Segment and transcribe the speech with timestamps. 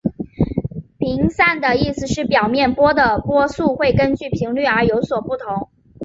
[0.97, 5.69] 频散的意思是表面波的波速会根据频率而有所不同。